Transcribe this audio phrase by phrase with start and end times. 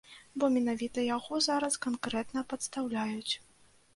[0.43, 3.33] Бо менавіта яго зараз канкрэтна падстаўляюць.